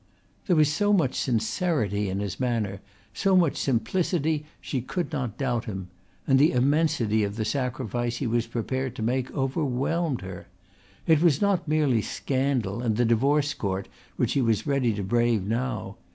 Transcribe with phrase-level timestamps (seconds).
[0.47, 2.81] There was so much sincerity in his manner,
[3.13, 5.89] so much simplicity she could not doubt him;
[6.25, 10.47] and the immensity of the sacrifice he was prepared to make overwhelmed her.
[11.05, 13.87] It was not merely scandal and the Divorce Court
[14.17, 15.97] which he was ready to brave now.